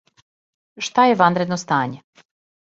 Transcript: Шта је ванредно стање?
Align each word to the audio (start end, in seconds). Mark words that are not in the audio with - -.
Шта 0.87 1.05
је 1.09 1.19
ванредно 1.19 1.59
стање? 1.65 2.25